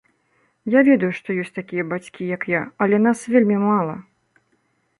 [0.75, 3.95] Я ведаю, што ёсць такія бацькі, як я, але нас вельмі мала.